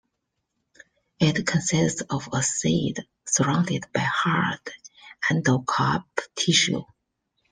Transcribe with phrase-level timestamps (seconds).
[1.19, 4.61] It consists of a seed surrounded by hard
[5.29, 6.83] endocarp tissue.